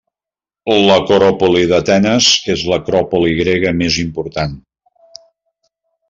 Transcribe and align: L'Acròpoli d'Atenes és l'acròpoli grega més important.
L'Acròpoli 0.85 1.59
d'Atenes 1.71 2.29
és 2.53 2.63
l'acròpoli 2.71 3.35
grega 3.41 3.73
més 3.83 3.99
important. 4.05 4.57